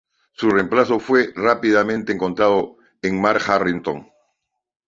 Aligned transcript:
Su 0.31 0.49
reemplazo 0.49 0.99
fue 0.99 1.31
rápidamente 1.35 2.11
encontrado 2.11 2.77
en 3.03 3.21
Mark 3.21 3.43
Harrington. 3.47 4.07